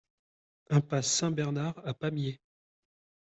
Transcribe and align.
Impasse 0.71 1.11
Saint-Bernard 1.11 1.79
à 1.85 1.93
Pamiers 1.93 2.41